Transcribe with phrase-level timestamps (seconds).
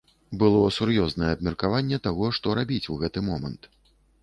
[0.43, 3.71] Было сур'ёзнае абмеркаванне таго, што рабіць у гэты момант.